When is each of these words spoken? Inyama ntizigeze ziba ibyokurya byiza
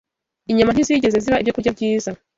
Inyama 0.51 0.71
ntizigeze 0.73 1.17
ziba 1.23 1.39
ibyokurya 1.41 1.75
byiza 1.77 2.09